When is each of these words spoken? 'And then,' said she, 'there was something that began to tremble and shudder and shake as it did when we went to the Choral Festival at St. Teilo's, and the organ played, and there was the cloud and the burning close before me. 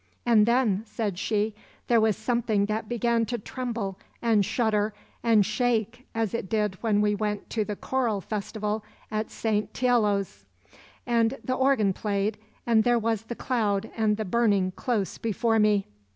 'And 0.25 0.47
then,' 0.47 0.81
said 0.87 1.19
she, 1.19 1.53
'there 1.87 2.01
was 2.01 2.17
something 2.17 2.65
that 2.65 2.89
began 2.89 3.23
to 3.27 3.37
tremble 3.37 3.99
and 4.19 4.43
shudder 4.43 4.95
and 5.21 5.45
shake 5.45 6.07
as 6.15 6.33
it 6.33 6.49
did 6.49 6.73
when 6.81 7.01
we 7.01 7.13
went 7.13 7.51
to 7.51 7.63
the 7.63 7.75
Choral 7.75 8.19
Festival 8.19 8.83
at 9.11 9.29
St. 9.29 9.71
Teilo's, 9.75 10.47
and 11.05 11.37
the 11.45 11.53
organ 11.53 11.93
played, 11.93 12.39
and 12.65 12.83
there 12.83 12.97
was 12.97 13.25
the 13.25 13.35
cloud 13.35 13.91
and 13.95 14.17
the 14.17 14.25
burning 14.25 14.71
close 14.71 15.19
before 15.19 15.59
me. 15.59 15.85